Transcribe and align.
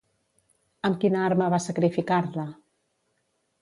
Amb 0.89 0.97
quina 1.03 1.21
arma 1.27 1.51
va 1.57 1.61
sacrificar-la? 1.69 2.51